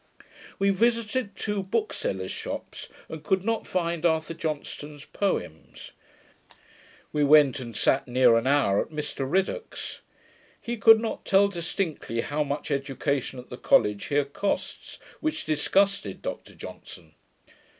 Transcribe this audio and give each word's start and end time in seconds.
We 0.57 0.71
visited 0.71 1.35
two 1.35 1.61
booksellers' 1.61 2.31
shops, 2.31 2.89
and 3.07 3.23
could 3.23 3.45
not 3.45 3.67
find 3.67 4.03
Arthur 4.03 4.33
Johnston's 4.33 5.05
Poems. 5.05 5.91
We 7.13 7.23
went 7.23 7.59
and 7.59 7.75
sat 7.77 8.07
near 8.07 8.35
an 8.35 8.47
hour 8.47 8.81
at 8.81 8.89
Mr 8.89 9.29
Riddoch's. 9.31 10.01
He 10.59 10.75
could 10.75 10.99
not 10.99 11.23
tell 11.23 11.49
distinctly 11.49 12.21
how 12.21 12.43
much 12.43 12.71
education 12.71 13.37
at 13.37 13.49
the 13.51 13.57
college 13.57 14.05
here 14.05 14.25
costs, 14.25 14.97
which 15.19 15.45
disgusted 15.45 16.23
Dr 16.23 16.55
Johnson. 16.55 17.13